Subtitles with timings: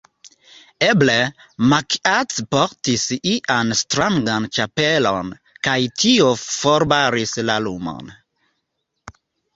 [0.85, 1.17] Eble,
[1.73, 3.03] Maĥiac portis
[3.33, 5.29] ian strangan ĉapelon,
[5.69, 8.11] kaj tio forbaris la lumon.